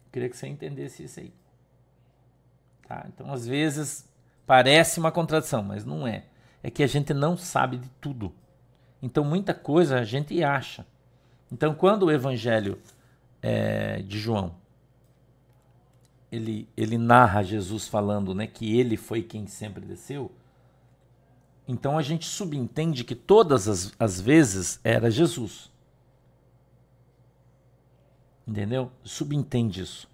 [0.07, 1.33] Eu queria que você entendesse isso aí.
[2.87, 3.05] Tá?
[3.09, 4.09] Então, às vezes,
[4.47, 6.25] parece uma contradição, mas não é.
[6.63, 8.33] É que a gente não sabe de tudo.
[9.03, 10.87] Então, muita coisa a gente acha.
[11.53, 12.79] Então, quando o Evangelho
[13.43, 14.55] é, de João
[16.35, 20.31] ele, ele narra Jesus falando né, que ele foi quem sempre desceu,
[21.67, 25.73] então a gente subentende que todas as, as vezes era Jesus.
[28.47, 28.91] Entendeu?
[29.03, 30.09] Subentende isso.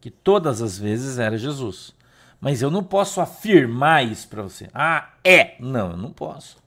[0.00, 1.94] Que todas as vezes era Jesus.
[2.40, 4.68] Mas eu não posso afirmar isso para você.
[4.74, 5.56] Ah, é!
[5.60, 6.58] Não, eu não posso.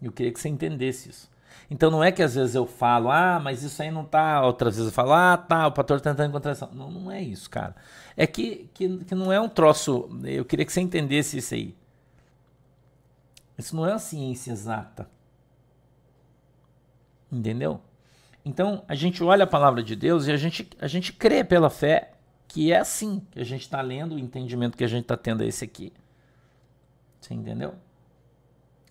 [0.00, 1.27] Eu queria que você entendesse isso.
[1.70, 4.42] Então não é que às vezes eu falo, ah, mas isso aí não tá.
[4.42, 6.70] Outras vezes eu falo, ah, tá, o pastor tá tentando contradição.
[6.72, 7.76] Não, não é isso, cara.
[8.16, 10.08] É que, que, que não é um troço.
[10.24, 11.76] Eu queria que você entendesse isso aí.
[13.58, 15.08] Isso não é uma ciência exata.
[17.30, 17.80] Entendeu?
[18.44, 21.68] Então a gente olha a palavra de Deus e a gente, a gente crê pela
[21.68, 22.12] fé
[22.46, 25.42] que é assim que a gente está lendo, o entendimento que a gente está tendo
[25.42, 25.92] é esse aqui.
[27.20, 27.74] Você entendeu?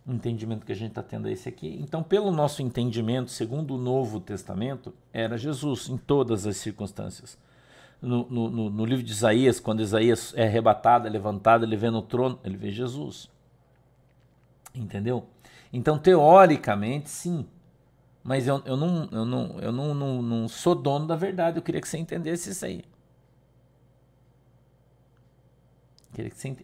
[0.07, 1.77] Entendimento que a gente está tendo é esse aqui.
[1.81, 7.37] Então, pelo nosso entendimento, segundo o Novo Testamento, era Jesus em todas as circunstâncias
[8.01, 12.01] no, no, no, livro de Isaías, quando Isaías é arrebatado, é levantado, ele vê no
[12.01, 13.29] trono, ele vê Jesus.
[14.73, 15.27] Entendeu?
[15.73, 17.45] Então, teoricamente, sim.
[18.23, 21.57] Mas eu, eu, não, eu, não, eu não, não, não sou dono da verdade.
[21.57, 22.83] Eu queria que você entendesse isso aí.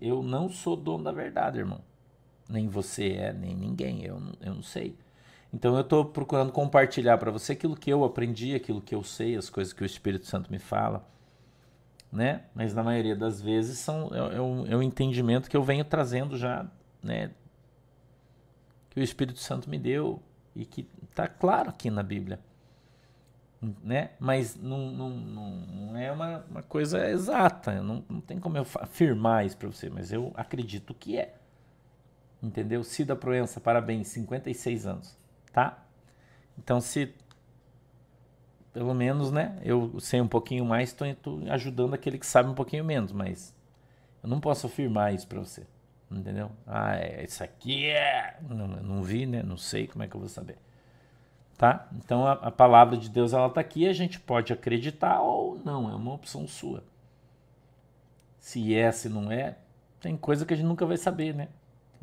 [0.01, 1.81] Eu não sou dono da verdade, irmão.
[2.53, 4.05] Nem você é, nem ninguém.
[4.05, 4.95] Eu, eu não sei.
[5.53, 9.35] Então eu estou procurando compartilhar para você aquilo que eu aprendi, aquilo que eu sei,
[9.35, 11.05] as coisas que o Espírito Santo me fala
[12.13, 12.43] né?
[12.53, 15.83] Mas na maioria das vezes são, é, é, um, é um entendimento que eu venho
[15.83, 16.67] trazendo já,
[17.01, 17.31] né?
[18.91, 20.21] Que o Espírito Santo me deu
[20.55, 22.39] e que está claro aqui na Bíblia,
[23.83, 24.11] né?
[24.19, 29.47] Mas não, não, não, é uma, uma coisa exata, não, não tem como eu afirmar
[29.47, 31.33] isso para você, mas eu acredito que é.
[32.43, 32.83] Entendeu?
[32.83, 35.17] Cida Proença, parabéns, 56 anos,
[35.53, 35.81] tá?
[36.57, 37.13] Então, se
[38.73, 39.57] pelo menos, né?
[39.63, 41.07] Eu sei um pouquinho mais, estou
[41.49, 43.55] ajudando aquele que sabe um pouquinho menos, mas
[44.21, 45.65] eu não posso afirmar isso para você,
[46.11, 46.51] Entendeu?
[46.67, 48.37] Ah, é, isso aqui é.
[48.47, 49.41] Não, não vi, né?
[49.41, 50.57] Não sei como é que eu vou saber.
[51.57, 51.87] Tá?
[51.93, 55.89] Então a, a palavra de Deus ela está aqui, a gente pode acreditar ou não,
[55.89, 56.83] é uma opção sua.
[58.39, 59.57] Se é, se não é,
[60.01, 61.47] tem coisa que a gente nunca vai saber, né?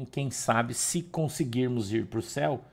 [0.01, 2.65] E quem sabe, se conseguirmos ir para o céu,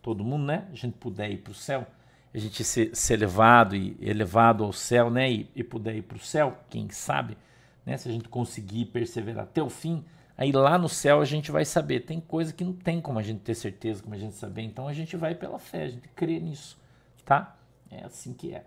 [0.00, 0.68] todo mundo, né?
[0.70, 1.84] A gente puder ir para o céu,
[2.32, 5.28] a gente ser, elevado e elevado ao céu, né?
[5.28, 7.36] E, e puder ir para o céu, quem sabe,
[7.84, 7.96] né?
[7.96, 10.04] Se a gente conseguir perseverar até o fim,
[10.38, 12.00] aí lá no céu a gente vai saber.
[12.00, 14.62] Tem coisa que não tem como a gente ter certeza, como a gente saber.
[14.62, 16.78] Então a gente vai pela fé, a gente crê nisso,
[17.24, 17.56] tá?
[17.90, 18.64] É assim que é.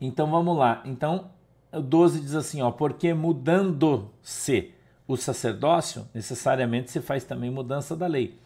[0.00, 0.82] Então vamos lá.
[0.86, 1.30] Então
[1.70, 4.72] o 12 diz assim, ó, porque mudando-se
[5.10, 8.38] o sacerdócio, necessariamente se faz também mudança da lei.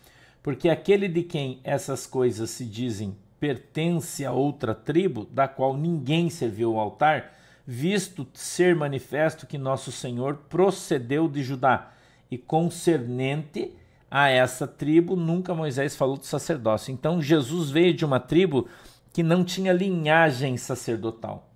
[0.42, 6.31] Porque aquele de quem essas coisas se dizem pertence a outra tribo, da qual ninguém
[6.31, 7.35] serviu ao altar,
[7.66, 11.92] visto ser manifesto que nosso Senhor procedeu de Judá,
[12.31, 13.70] e concernente
[14.11, 16.90] a essa tribo, nunca Moisés falou do sacerdócio.
[16.90, 18.66] Então Jesus veio de uma tribo
[19.12, 21.46] que não tinha linhagem sacerdotal.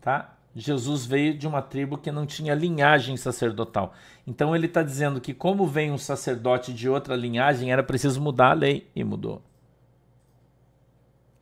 [0.00, 0.34] Tá?
[0.54, 3.94] Jesus veio de uma tribo que não tinha linhagem sacerdotal.
[4.26, 8.50] Então ele está dizendo que, como vem um sacerdote de outra linhagem, era preciso mudar
[8.50, 9.42] a lei e mudou.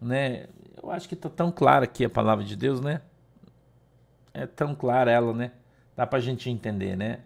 [0.01, 0.47] Né?
[0.81, 3.03] Eu acho que está tão clara aqui a palavra de Deus, né?
[4.33, 5.51] É tão clara ela, né?
[5.97, 7.19] Dá para a gente entender, né?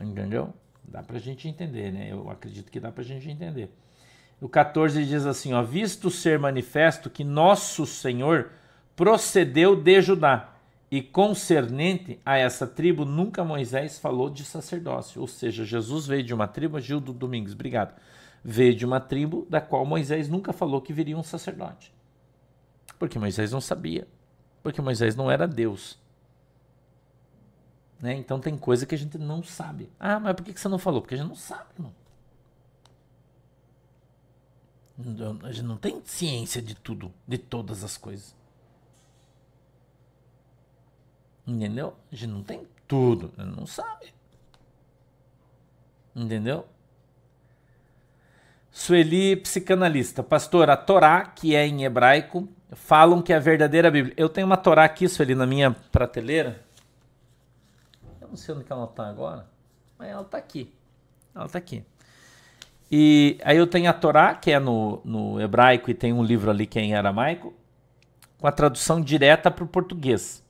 [0.00, 0.54] Entendeu?
[0.84, 2.08] Dá para a gente entender, né?
[2.10, 3.70] Eu acredito que dá para a gente entender.
[4.40, 8.52] O 14 diz assim: ó, visto ser manifesto que nosso Senhor
[8.96, 10.50] procedeu de Judá
[10.90, 15.20] e concernente a essa tribo, nunca Moisés falou de sacerdócio.
[15.20, 17.94] Ou seja, Jesus veio de uma tribo, Gildo Domingos, obrigado.
[18.42, 21.94] Veio de uma tribo da qual Moisés nunca falou que viria um sacerdote.
[22.98, 24.08] Porque Moisés não sabia.
[24.62, 25.96] Porque Moisés não era Deus.
[28.00, 28.14] Né?
[28.14, 29.90] Então tem coisa que a gente não sabe.
[30.00, 31.02] Ah, mas por que você não falou?
[31.02, 31.94] Porque a gente não sabe, irmão.
[35.44, 38.34] A gente não tem ciência de tudo, de todas as coisas.
[41.50, 41.94] Entendeu?
[42.12, 44.14] A gente não tem tudo, não sabe.
[46.14, 46.64] Entendeu?
[48.70, 50.22] Sueli, psicanalista.
[50.22, 54.14] Pastor, a Torá, que é em hebraico, falam que é a verdadeira Bíblia.
[54.16, 56.62] Eu tenho uma Torá aqui, Sueli, na minha prateleira.
[58.20, 59.44] Eu não sei onde que ela está agora,
[59.98, 60.72] mas ela está aqui.
[61.34, 61.84] Ela está aqui.
[62.92, 66.48] E aí eu tenho a Torá, que é no, no hebraico, e tem um livro
[66.48, 67.52] ali que é em aramaico,
[68.38, 70.48] com a tradução direta para o português.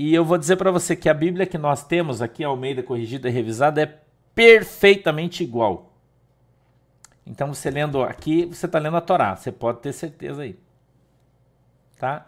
[0.00, 3.28] E eu vou dizer para você que a Bíblia que nós temos aqui, Almeida Corrigida
[3.28, 3.98] e Revisada, é
[4.34, 5.90] perfeitamente igual
[7.30, 10.58] então, você lendo aqui, você está lendo a Torá, você pode ter certeza aí.
[11.96, 12.26] Tá?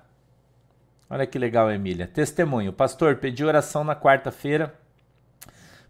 [1.11, 2.06] Olha que legal, Emília.
[2.06, 2.72] Testemunho.
[2.72, 4.72] Pastor, pedi oração na quarta-feira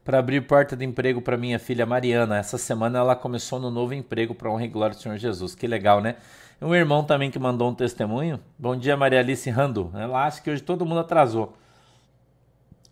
[0.03, 2.38] para abrir porta de emprego para minha filha Mariana.
[2.38, 5.55] Essa semana ela começou no novo emprego para honra e glória do Senhor Jesus.
[5.55, 6.16] Que legal, né?
[6.61, 8.40] Um irmão também que mandou um testemunho.
[8.59, 9.90] Bom dia, Maria Alice Rando.
[9.95, 11.55] Ela acha que hoje todo mundo atrasou.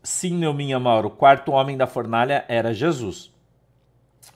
[0.02, 1.08] Sim, Neuminha Mauro.
[1.08, 3.30] O quarto homem da fornalha era Jesus.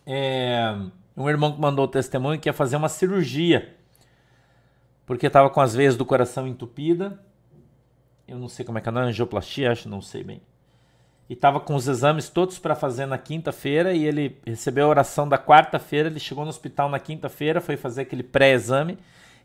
[0.07, 0.77] É
[1.17, 3.75] um irmão que mandou o testemunho que ia fazer uma cirurgia,
[5.07, 7.21] porque estava com as veias do coração entupida.
[8.27, 10.41] Eu não sei como é que é, não é angioplastia, acho, não sei bem.
[11.29, 15.29] E estava com os exames todos para fazer na quinta-feira e ele recebeu a oração
[15.29, 16.09] da quarta-feira.
[16.09, 18.99] Ele chegou no hospital na quinta-feira, foi fazer aquele pré-exame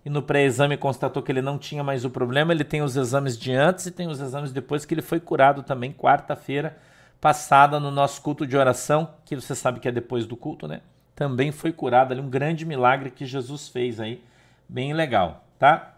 [0.05, 2.53] e no pré-exame constatou que ele não tinha mais o problema.
[2.53, 5.63] Ele tem os exames de antes e tem os exames depois que ele foi curado
[5.63, 6.77] também quarta-feira
[7.19, 10.81] passada no nosso culto de oração, que você sabe que é depois do culto, né?
[11.19, 14.23] também foi curado ali, um grande milagre que Jesus fez aí,
[14.69, 15.97] bem legal, tá?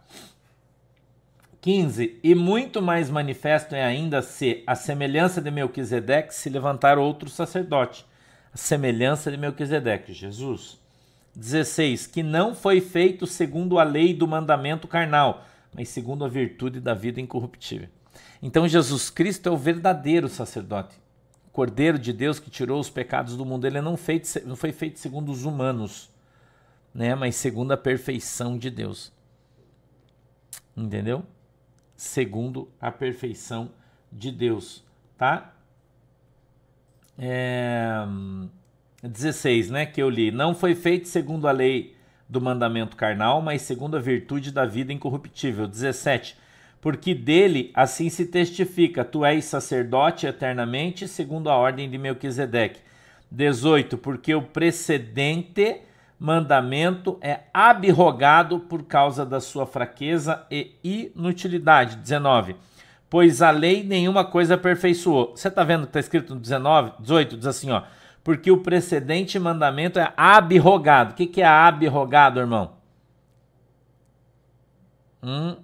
[1.62, 2.20] 15.
[2.24, 8.04] E muito mais manifesto é ainda se a semelhança de Melquisedeque se levantar outro sacerdote,
[8.52, 10.81] a semelhança de Melquisedeque, Jesus.
[11.36, 12.08] 16.
[12.08, 16.94] Que não foi feito segundo a lei do mandamento carnal, mas segundo a virtude da
[16.94, 17.90] vida incorruptível.
[18.42, 21.00] Então Jesus Cristo é o verdadeiro sacerdote.
[21.52, 25.00] Cordeiro de Deus que tirou os pecados do mundo, ele não, feito, não foi feito
[25.00, 26.10] segundo os humanos,
[26.94, 27.14] né?
[27.14, 29.12] mas segundo a perfeição de Deus.
[30.76, 31.24] Entendeu?
[31.96, 33.72] Segundo a perfeição
[34.12, 34.84] de Deus,
[35.18, 35.54] tá?
[37.18, 38.04] É,
[39.08, 40.32] 16, né, que eu li.
[40.32, 41.96] Não foi feito segundo a lei
[42.30, 45.68] do mandamento carnal, mas segundo a virtude da vida incorruptível.
[45.68, 46.38] 17
[46.82, 52.82] porque dele assim se testifica: tu és sacerdote eternamente, segundo a ordem de Melquisedeque.
[53.30, 53.98] 18.
[53.98, 55.82] Porque o precedente
[56.20, 61.98] mandamento é abrogado por causa da sua fraqueza e inutilidade.
[61.98, 62.56] 19.
[63.10, 65.34] pois a lei nenhuma coisa aperfeiçoou.
[65.36, 67.84] Você está vendo que está escrito no 19, 18, diz assim, ó,
[68.24, 71.12] porque o precedente mandamento é abrogado.
[71.12, 72.74] O que, que é abrogado, irmão?
[75.24, 75.58] Hum?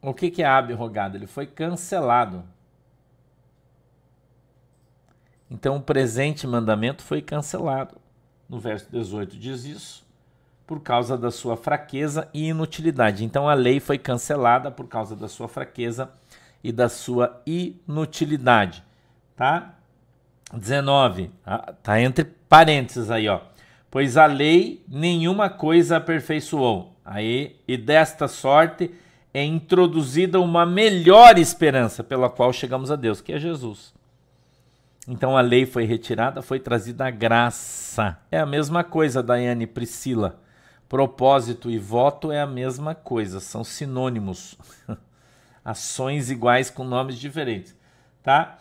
[0.00, 1.16] O que, que é abrogado?
[1.16, 2.44] Ele foi cancelado.
[5.50, 7.96] Então o presente mandamento foi cancelado.
[8.48, 10.06] No verso 18 diz isso,
[10.66, 13.24] por causa da sua fraqueza e inutilidade.
[13.24, 16.10] Então a lei foi cancelada por causa da sua fraqueza
[16.62, 18.84] e da sua inutilidade,
[19.36, 19.75] tá?
[20.52, 23.40] 19, ah, tá entre parênteses aí, ó.
[23.90, 26.94] Pois a lei nenhuma coisa aperfeiçoou.
[27.04, 28.90] Aí, e desta sorte
[29.32, 33.94] é introduzida uma melhor esperança pela qual chegamos a Deus, que é Jesus.
[35.06, 38.18] Então a lei foi retirada, foi trazida a graça.
[38.30, 40.40] É a mesma coisa, Daiane Priscila.
[40.88, 44.56] Propósito e voto é a mesma coisa, são sinônimos.
[45.64, 47.74] Ações iguais com nomes diferentes,
[48.22, 48.58] tá?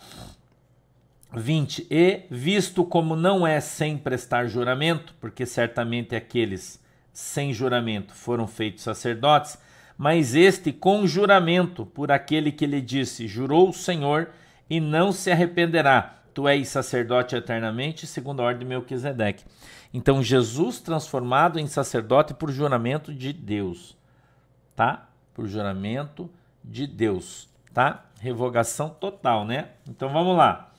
[1.36, 1.88] 20.
[1.90, 8.84] E, visto como não é sem prestar juramento, porque certamente aqueles sem juramento foram feitos
[8.84, 9.58] sacerdotes,
[9.98, 14.30] mas este com juramento por aquele que lhe disse: Jurou o Senhor
[14.70, 16.16] e não se arrependerá.
[16.34, 19.46] Tu és sacerdote eternamente, segundo a ordem de Melquisedeque.
[19.94, 23.98] Então, Jesus transformado em sacerdote por juramento de Deus,
[24.76, 25.08] tá?
[25.34, 26.30] Por juramento
[26.62, 28.04] de Deus, tá?
[28.20, 29.70] Revogação total, né?
[29.88, 30.74] Então, vamos lá.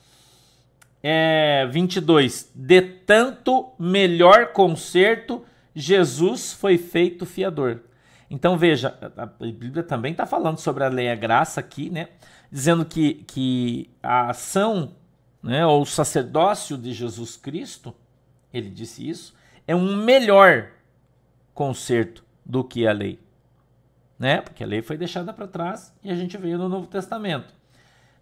[1.09, 2.51] É, 22.
[2.53, 7.83] De tanto melhor conserto, Jesus foi feito fiador.
[8.29, 12.09] Então, veja, a Bíblia também está falando sobre a lei e a graça aqui, né?
[12.51, 14.97] Dizendo que, que a ação,
[15.41, 17.95] né, ou o sacerdócio de Jesus Cristo,
[18.53, 19.33] ele disse isso,
[19.65, 20.71] é um melhor
[21.55, 23.21] conserto do que a lei.
[24.19, 24.41] Né?
[24.41, 27.55] Porque a lei foi deixada para trás e a gente veio no Novo Testamento.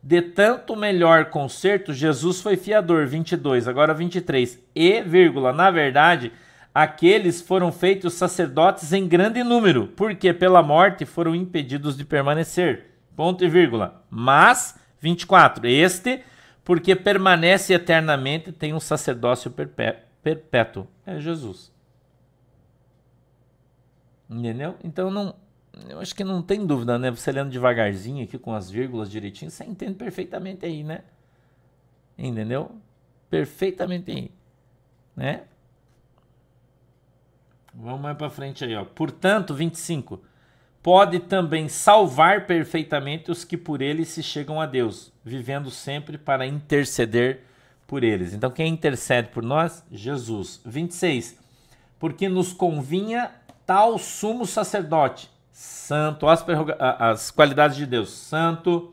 [0.07, 3.07] De tanto melhor conserto, Jesus foi fiador.
[3.07, 4.63] 22, agora 23.
[4.75, 6.31] E, vírgula, na verdade,
[6.75, 12.85] aqueles foram feitos sacerdotes em grande número, porque pela morte foram impedidos de permanecer.
[13.17, 14.05] Ponto e vírgula.
[14.11, 16.21] Mas, 24, este,
[16.63, 19.51] porque permanece eternamente, tem um sacerdócio
[20.23, 21.73] perpétuo é Jesus.
[24.29, 24.75] Entendeu?
[24.85, 25.35] Então não,
[25.89, 27.11] eu acho que não tem dúvida, né?
[27.11, 31.03] Você lendo devagarzinho aqui com as vírgulas direitinho, você entende perfeitamente aí, né?
[32.17, 32.71] Entendeu?
[33.29, 34.31] Perfeitamente aí,
[35.17, 35.43] né?
[37.75, 38.85] Vamos mais para frente aí, ó.
[38.85, 40.23] Portanto, 25.
[40.81, 46.47] Pode também salvar perfeitamente os que por ele se chegam a Deus, vivendo sempre para
[46.47, 47.41] interceder
[47.87, 48.33] por eles.
[48.33, 49.83] Então, quem intercede por nós?
[49.91, 50.61] Jesus.
[50.65, 51.39] 26.
[51.99, 53.31] Porque nos convinha
[53.67, 56.45] tal sumo sacerdote, santo, as,
[56.99, 58.93] as qualidades de Deus, santo.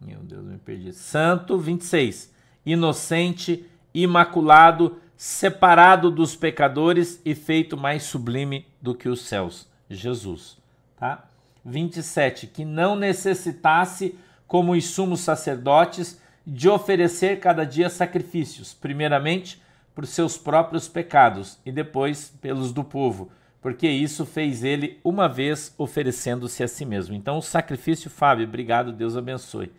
[0.00, 0.92] Meu Deus, me perdi.
[0.92, 2.34] Santo, 26.
[2.66, 9.68] Inocente, imaculado, separado dos pecadores e feito mais sublime do que os céus.
[9.88, 10.58] Jesus.
[10.96, 11.24] Tá?
[11.64, 12.48] 27.
[12.48, 19.62] Que não necessitasse, como os sumos sacerdotes, de oferecer cada dia sacrifícios, primeiramente
[19.94, 25.74] por seus próprios pecados e depois pelos do povo, porque isso fez ele uma vez
[25.76, 27.14] oferecendo-se a si mesmo.
[27.14, 29.72] Então, o sacrifício, Fábio, obrigado, Deus abençoe.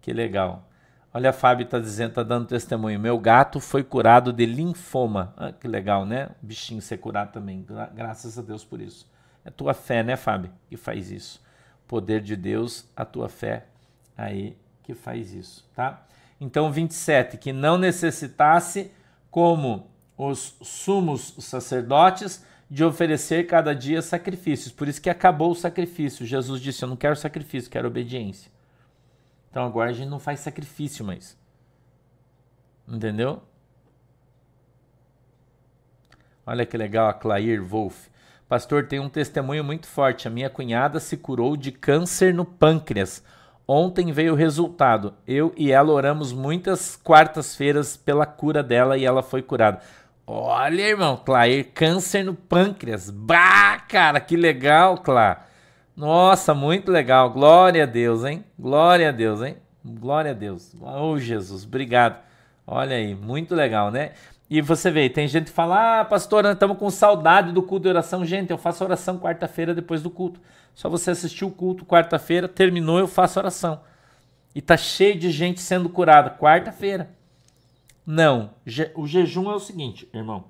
[0.00, 0.68] Que legal.
[1.12, 2.98] Olha, a Fábio está dizendo, está dando testemunho.
[2.98, 5.32] Meu gato foi curado de linfoma.
[5.36, 6.30] Ah, que legal, né?
[6.42, 7.64] O bichinho ser curado também.
[7.94, 9.08] Graças a Deus por isso.
[9.44, 11.42] É tua fé, né, Fábio, que faz isso.
[11.86, 13.66] Poder de Deus, a tua fé
[14.16, 16.04] aí que faz isso, tá?
[16.40, 18.90] Então, 27, que não necessitasse,
[19.30, 24.72] como os sumos sacerdotes, de oferecer cada dia sacrifícios.
[24.72, 26.26] Por isso que acabou o sacrifício.
[26.26, 28.50] Jesus disse: Eu não quero sacrifício, quero obediência.
[29.50, 31.38] Então agora a gente não faz sacrifício mais.
[32.88, 33.42] Entendeu?
[36.46, 38.08] Olha que legal a Clair Wolf.
[38.48, 40.28] Pastor, tem um testemunho muito forte.
[40.28, 43.24] A minha cunhada se curou de câncer no pâncreas.
[43.66, 45.14] Ontem veio o resultado.
[45.26, 49.80] Eu e ela oramos muitas quartas-feiras pela cura dela e ela foi curada.
[50.26, 53.10] Olha, irmão, Clair, câncer no pâncreas.
[53.10, 55.44] Bah, cara, que legal, Clá.
[55.94, 57.30] Nossa, muito legal.
[57.30, 58.42] Glória a Deus, hein?
[58.58, 59.56] Glória a Deus, hein?
[59.84, 60.74] Glória a Deus.
[60.80, 62.22] Oh, Jesus, obrigado.
[62.66, 64.12] Olha aí, muito legal, né?
[64.48, 67.88] E você vê, tem gente que fala: Ah, pastor, estamos com saudade do culto de
[67.90, 68.24] oração.
[68.24, 70.40] Gente, eu faço oração quarta-feira depois do culto.
[70.74, 73.80] Só você assistir o culto quarta-feira, terminou, eu faço oração.
[74.54, 77.10] E tá cheio de gente sendo curada quarta-feira.
[78.06, 78.54] Não,
[78.94, 80.44] o jejum é o seguinte, irmão.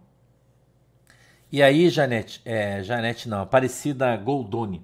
[1.52, 4.82] E aí, Janete, é, Janete não, Aparecida Goldoni.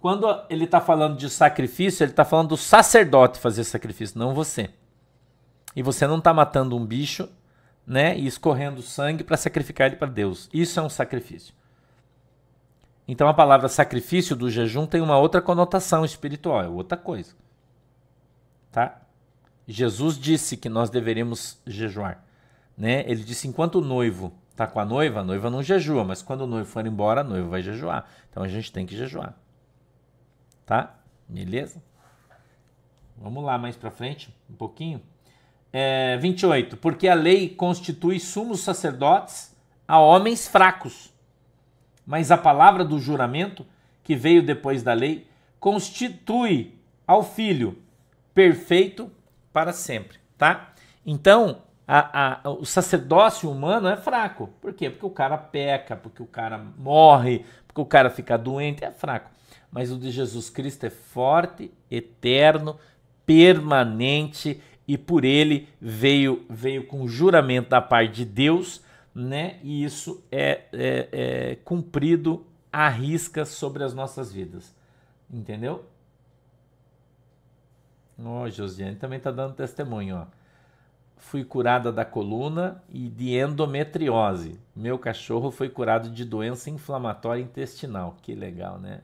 [0.00, 4.70] quando ele está falando de sacrifício, ele está falando do sacerdote fazer sacrifício, não você.
[5.76, 7.28] E você não está matando um bicho,
[7.86, 10.48] né, e escorrendo sangue para sacrificar ele para Deus.
[10.54, 11.54] Isso é um sacrifício.
[13.06, 17.34] Então a palavra sacrifício do jejum tem uma outra conotação espiritual, é outra coisa.
[18.70, 19.02] Tá?
[19.70, 22.24] Jesus disse que nós deveríamos jejuar,
[22.76, 23.04] né?
[23.06, 26.40] Ele disse enquanto o noivo está com a noiva, a noiva não jejua, mas quando
[26.40, 28.08] o noivo for embora, a noiva vai jejuar.
[28.28, 29.34] Então a gente tem que jejuar.
[30.66, 30.98] Tá?
[31.28, 31.80] Beleza?
[33.16, 35.00] Vamos lá mais para frente, um pouquinho.
[35.72, 36.76] É, 28.
[36.76, 39.56] Porque a lei constitui sumos sacerdotes
[39.86, 41.12] a homens fracos.
[42.04, 43.64] Mas a palavra do juramento,
[44.02, 45.28] que veio depois da lei,
[45.60, 46.74] constitui
[47.06, 47.78] ao filho
[48.34, 49.10] perfeito
[49.52, 50.72] para sempre, tá?
[51.04, 54.48] Então, a, a, o sacerdócio humano é fraco.
[54.60, 54.90] Por quê?
[54.90, 59.30] Porque o cara peca, porque o cara morre, porque o cara fica doente, é fraco
[59.70, 62.78] mas o de Jesus Cristo é forte, eterno,
[63.24, 68.82] permanente e por ele veio veio com juramento da parte de Deus,
[69.14, 69.58] né?
[69.62, 74.74] E isso é, é, é cumprido à risca sobre as nossas vidas,
[75.32, 75.84] entendeu?
[78.24, 80.26] Ó, oh, Josiane também está dando testemunho, ó.
[81.16, 84.58] Fui curada da coluna e de endometriose.
[84.74, 88.16] Meu cachorro foi curado de doença inflamatória intestinal.
[88.22, 89.02] Que legal, né?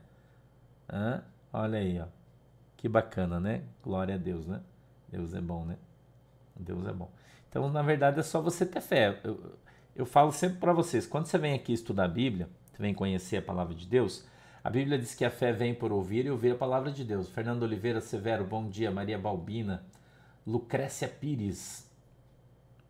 [0.91, 1.21] Hã?
[1.53, 2.05] Olha aí, ó.
[2.75, 3.63] Que bacana, né?
[3.83, 4.61] Glória a Deus, né?
[5.09, 5.77] Deus é bom, né?
[6.55, 7.11] Deus é bom.
[7.49, 9.19] Então, na verdade, é só você ter fé.
[9.23, 9.53] Eu,
[9.95, 13.37] eu falo sempre para vocês, quando você vem aqui estudar a Bíblia, você vem conhecer
[13.37, 14.25] a palavra de Deus,
[14.67, 17.29] a Bíblia diz que a fé vem por ouvir e ouvir a palavra de Deus.
[17.29, 18.91] Fernando Oliveira Severo, bom dia.
[18.91, 19.81] Maria Balbina,
[20.45, 21.89] Lucrécia Pires,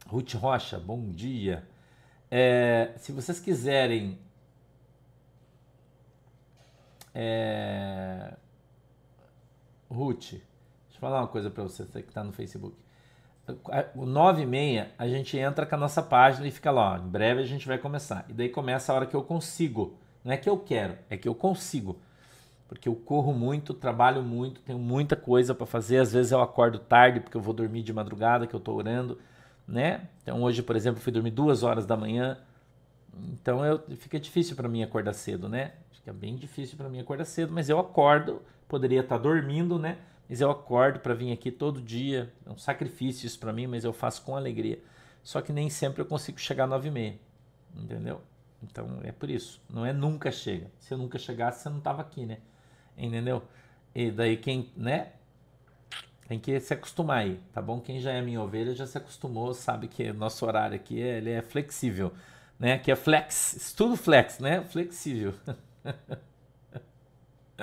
[0.07, 1.67] Ruth Rocha, bom dia.
[2.31, 4.17] É, se vocês quiserem
[7.13, 8.33] é...
[9.87, 10.41] Ruth, deixa
[10.95, 12.75] eu falar uma coisa para você, que está no Facebook.
[13.93, 16.97] O 9 e meia a gente entra com a nossa página e fica lá, ó,
[16.97, 18.25] em breve a gente vai começar.
[18.27, 19.95] E daí começa a hora que eu consigo.
[20.27, 21.97] Não é que eu quero, é que eu consigo.
[22.67, 25.99] Porque eu corro muito, trabalho muito, tenho muita coisa para fazer.
[25.99, 29.17] Às vezes eu acordo tarde porque eu vou dormir de madrugada, que eu estou orando,
[29.65, 30.09] né?
[30.21, 32.37] Então hoje, por exemplo, fui dormir duas horas da manhã.
[33.31, 35.71] Então eu, fica difícil para mim acordar cedo, né?
[36.05, 39.97] é bem difícil para mim acordar cedo, mas eu acordo, poderia estar tá dormindo, né?
[40.27, 42.33] Mas eu acordo para vir aqui todo dia.
[42.45, 44.77] É um sacrifício isso para mim, mas eu faço com alegria.
[45.23, 47.19] Só que nem sempre eu consigo chegar às nove e meia,
[47.73, 48.21] entendeu?
[48.61, 49.61] Então é por isso.
[49.69, 50.71] Não é nunca chega.
[50.79, 52.39] Se eu nunca chegasse, você não tava aqui, né?
[52.97, 53.43] Entendeu?
[53.93, 55.13] E daí quem, né?
[56.27, 57.79] Tem que se acostumar aí, tá bom?
[57.79, 61.31] Quem já é minha ovelha já se acostumou, sabe que nosso horário aqui é, ele
[61.31, 62.11] é flexível,
[62.59, 62.77] né?
[62.77, 64.61] Que é flex, tudo flex, né?
[64.65, 65.33] Flexível.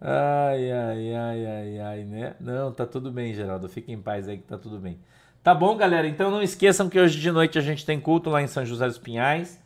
[0.00, 2.36] ai, ai, ai, ai, ai, né?
[2.40, 3.68] Não, tá tudo bem, Geraldo.
[3.68, 4.98] Fique em paz aí que tá tudo bem.
[5.44, 6.08] Tá bom, galera?
[6.08, 8.86] Então não esqueçam que hoje de noite a gente tem culto lá em São José
[8.86, 9.60] dos Pinhais,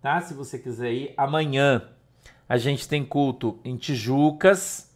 [0.00, 0.18] tá?
[0.22, 1.14] Se você quiser ir.
[1.18, 1.82] Amanhã
[2.48, 4.90] a gente tem culto em Tijucas,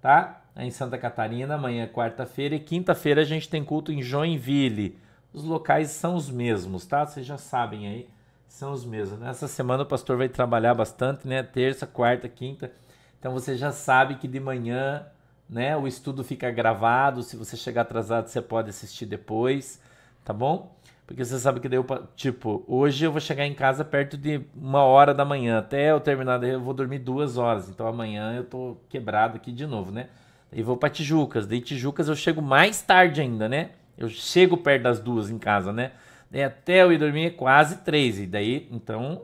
[0.00, 0.40] tá?
[0.56, 2.54] Em Santa Catarina, amanhã é quarta-feira.
[2.54, 4.96] E quinta-feira a gente tem culto em Joinville.
[5.32, 7.04] Os locais são os mesmos, tá?
[7.04, 8.08] Vocês já sabem aí
[8.46, 9.18] são os mesmos.
[9.18, 11.42] Nessa semana o pastor vai trabalhar bastante, né?
[11.42, 12.70] Terça, quarta, quinta.
[13.18, 15.04] Então você já sabe que de manhã,
[15.52, 17.22] né, o estudo fica gravado.
[17.22, 19.80] Se você chegar atrasado, você pode assistir depois,
[20.24, 20.74] tá bom?
[21.06, 21.86] Porque você sabe que daí eu,
[22.16, 25.58] tipo, hoje eu vou chegar em casa perto de uma hora da manhã.
[25.58, 27.68] Até eu terminar, eu vou dormir duas horas.
[27.68, 30.08] Então amanhã eu tô quebrado aqui de novo, né?
[30.50, 31.46] E vou para Tijucas.
[31.46, 33.72] Daí Tijucas eu chego mais tarde ainda, né?
[33.98, 35.92] Eu chego perto das duas em casa, né?
[36.30, 38.18] Daí até eu ir dormir é quase três.
[38.18, 39.22] E daí, então,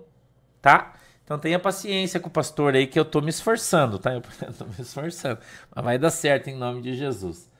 [0.60, 0.92] tá?
[1.28, 4.14] Então tenha paciência com o pastor aí que eu tô me esforçando, tá?
[4.14, 4.22] Eu
[4.56, 5.38] tô me esforçando.
[5.76, 7.50] Mas vai dar certo em nome de Jesus,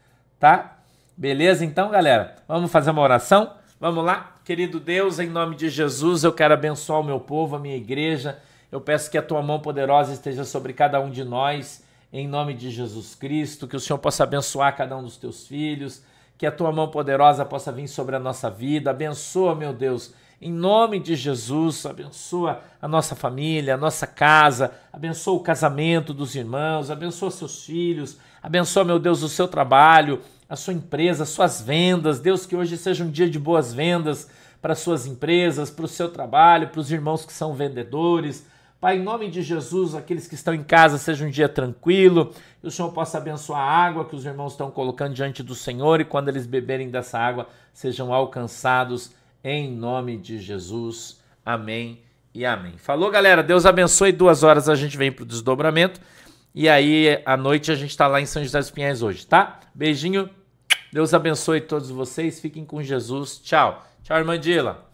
[0.40, 0.78] tá?
[1.14, 2.36] Beleza então, galera?
[2.48, 3.52] Vamos fazer uma oração?
[3.78, 4.36] Vamos lá?
[4.42, 8.38] Querido Deus, em nome de Jesus, eu quero abençoar o meu povo, a minha igreja.
[8.72, 12.54] Eu peço que a tua mão poderosa esteja sobre cada um de nós, em nome
[12.54, 16.02] de Jesus Cristo, que o Senhor possa abençoar cada um dos teus filhos
[16.38, 18.92] que a tua mão poderosa possa vir sobre a nossa vida.
[18.92, 25.34] Abençoa, meu Deus, em nome de Jesus, abençoa a nossa família, a nossa casa, abençoa
[25.34, 30.74] o casamento dos irmãos, abençoa seus filhos, abençoa, meu Deus, o seu trabalho, a sua
[30.74, 32.20] empresa, as suas vendas.
[32.20, 34.28] Deus, que hoje seja um dia de boas vendas
[34.62, 38.46] para suas empresas, para o seu trabalho, para os irmãos que são vendedores
[38.80, 42.68] Pai, em nome de Jesus, aqueles que estão em casa, seja um dia tranquilo, que
[42.68, 46.04] o Senhor possa abençoar a água que os irmãos estão colocando diante do Senhor e
[46.04, 49.10] quando eles beberem dessa água, sejam alcançados
[49.42, 51.20] em nome de Jesus.
[51.44, 52.02] Amém
[52.34, 52.76] e amém.
[52.76, 53.42] Falou, galera.
[53.42, 54.12] Deus abençoe.
[54.12, 56.00] Duas horas a gente vem para o desdobramento
[56.54, 59.60] E aí, à noite, a gente está lá em São José dos Pinhais hoje, tá?
[59.74, 60.28] Beijinho.
[60.92, 62.40] Deus abençoe todos vocês.
[62.40, 63.38] Fiquem com Jesus.
[63.38, 63.86] Tchau.
[64.02, 64.87] Tchau, irmã Dila.